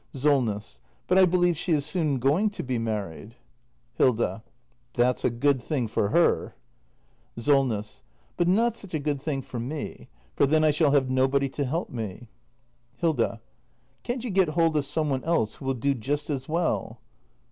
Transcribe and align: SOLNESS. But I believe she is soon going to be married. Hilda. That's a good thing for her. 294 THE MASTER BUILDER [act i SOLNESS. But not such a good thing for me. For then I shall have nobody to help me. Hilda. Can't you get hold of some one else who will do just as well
SOLNESS. 0.15 0.79
But 1.05 1.19
I 1.19 1.25
believe 1.25 1.55
she 1.55 1.73
is 1.73 1.85
soon 1.85 2.17
going 2.17 2.49
to 2.49 2.63
be 2.63 2.79
married. 2.79 3.35
Hilda. 3.97 4.41
That's 4.95 5.23
a 5.23 5.29
good 5.29 5.61
thing 5.61 5.87
for 5.87 6.09
her. 6.09 6.55
294 7.37 7.53
THE 7.53 7.53
MASTER 7.53 7.53
BUILDER 7.53 7.71
[act 7.71 7.71
i 7.71 7.71
SOLNESS. 7.71 8.03
But 8.37 8.47
not 8.47 8.75
such 8.75 8.93
a 8.95 9.03
good 9.03 9.21
thing 9.21 9.41
for 9.43 9.59
me. 9.59 10.07
For 10.35 10.47
then 10.47 10.63
I 10.63 10.71
shall 10.71 10.89
have 10.89 11.11
nobody 11.11 11.49
to 11.49 11.65
help 11.65 11.91
me. 11.91 12.29
Hilda. 12.97 13.41
Can't 14.01 14.23
you 14.23 14.31
get 14.31 14.47
hold 14.57 14.75
of 14.75 14.85
some 14.85 15.11
one 15.11 15.23
else 15.23 15.53
who 15.53 15.65
will 15.65 15.75
do 15.75 15.93
just 15.93 16.31
as 16.31 16.49
well 16.49 16.99